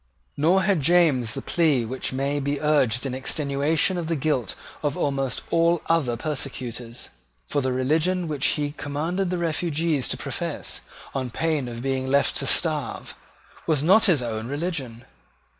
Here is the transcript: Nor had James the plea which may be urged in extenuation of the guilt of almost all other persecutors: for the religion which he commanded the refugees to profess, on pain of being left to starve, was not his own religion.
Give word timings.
Nor 0.35 0.63
had 0.63 0.81
James 0.81 1.35
the 1.35 1.43
plea 1.43 1.85
which 1.85 2.11
may 2.11 2.39
be 2.39 2.59
urged 2.59 3.05
in 3.05 3.13
extenuation 3.13 3.99
of 3.99 4.07
the 4.07 4.15
guilt 4.15 4.55
of 4.81 4.97
almost 4.97 5.43
all 5.51 5.83
other 5.85 6.17
persecutors: 6.17 7.09
for 7.45 7.61
the 7.61 7.71
religion 7.71 8.27
which 8.27 8.47
he 8.47 8.71
commanded 8.71 9.29
the 9.29 9.37
refugees 9.37 10.07
to 10.07 10.17
profess, 10.17 10.81
on 11.13 11.29
pain 11.29 11.67
of 11.67 11.83
being 11.83 12.07
left 12.07 12.35
to 12.37 12.47
starve, 12.47 13.15
was 13.67 13.83
not 13.83 14.05
his 14.05 14.23
own 14.23 14.47
religion. 14.47 15.05